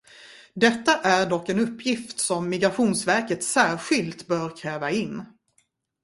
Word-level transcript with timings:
Detta 0.53 0.91
är 1.01 1.29
dock 1.29 1.49
en 1.49 1.59
uppgift 1.59 2.19
som 2.19 2.49
Migrationsverket 2.49 3.43
särskilt 3.43 4.27
bör 4.27 4.57
kräva 4.57 4.91
in. 4.91 5.25